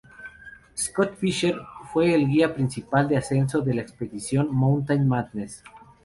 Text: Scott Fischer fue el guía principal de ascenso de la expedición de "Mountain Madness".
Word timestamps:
Scott 0.75 1.15
Fischer 1.19 1.61
fue 1.93 2.15
el 2.15 2.27
guía 2.27 2.55
principal 2.55 3.07
de 3.07 3.17
ascenso 3.17 3.61
de 3.61 3.75
la 3.75 3.81
expedición 3.83 4.47
de 4.47 4.51
"Mountain 4.53 5.07
Madness". 5.07 5.63